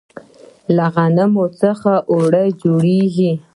[0.75, 3.31] له غنمو څخه اوړه جوړیږي.